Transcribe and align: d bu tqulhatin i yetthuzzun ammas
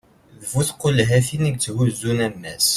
d 0.41 0.43
bu 0.51 0.61
tqulhatin 0.67 1.43
i 1.49 1.51
yetthuzzun 1.53 2.19
ammas 2.27 2.67